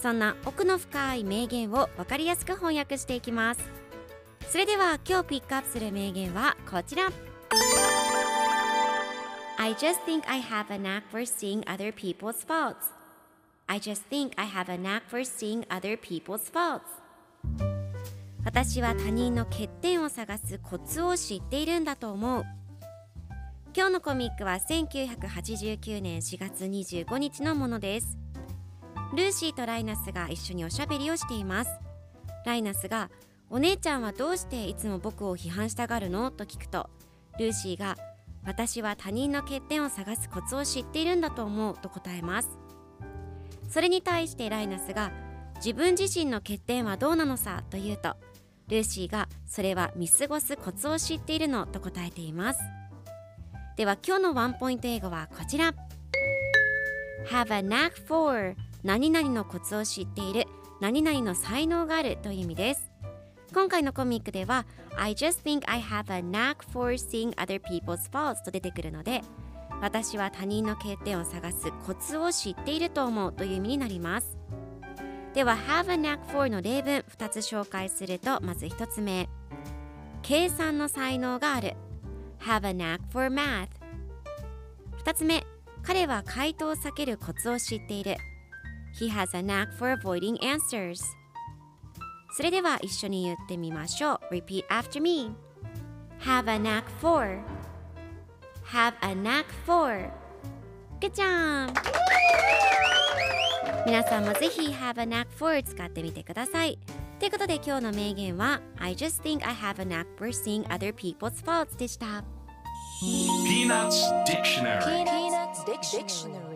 [0.00, 3.60] そんな奥の深い名言を分かりやすく翻訳していきます
[4.48, 7.10] それでは今日ピックアップする名言はこちら
[9.58, 12.76] I just think I have a knack for seeing other people's faults
[13.66, 16.80] I just think I have a knack for seeing other people's faults
[18.42, 22.44] 私は他人の欠点を探すコツを知っているんだと思う
[23.76, 28.19] 今日のコミックは1989年4月25日のものです
[29.12, 31.70] ルーシーとライナスが一緒におしゃべりをしています。
[32.46, 33.10] ライナスが
[33.50, 36.30] お姉ちゃんはどうしていつも僕を批判したがるの？
[36.30, 36.88] と聞くと
[37.38, 37.96] ルーシーが
[38.44, 42.48] 私は他人の欠点を探すコツを知っているんだと思うと答えます。
[43.68, 45.12] それに対してライナスが
[45.56, 48.16] 自分自身の欠点はどうなのさと言うと
[48.68, 52.60] ルーシーがそれは見過ごすコツを知っているのと答えています。
[53.76, 55.74] では今日のワンポイント英語はこちら。
[57.30, 60.46] Have a knack for 何々のコツを知っている
[60.80, 62.90] 何々の才能があるという意味です。
[63.52, 64.64] 今回のコミックでは
[64.96, 69.22] I just think I have a knack for seeing other people's faults と出てくるので
[69.82, 74.38] 私は他人の欠点を探すコツを知っていると思うという意味になります。
[75.34, 79.28] では have a knack for の例文2つ紹介するとまず1つ目。
[80.22, 81.74] 計算の才能がある。
[82.40, 83.68] have a knack for math
[85.04, 85.44] 2つ目。
[85.82, 88.16] 彼は回答を避けるコツを知っている。
[88.98, 91.00] He has a knack for avoiding answers
[92.36, 95.32] それでは一緒に言ってみましょう Repeat after me
[96.20, 97.40] Have a knack for
[98.66, 100.10] Have a knack for
[101.00, 101.72] Good job!
[103.86, 106.78] 皆さんもぜひ Have a knack for 使ってみてください
[107.18, 112.24] ということで今日の名言は I just think I have a knack for seeing other people's faults でした
[113.02, 116.49] Peanuts Dictionary Peanuts Dictionary.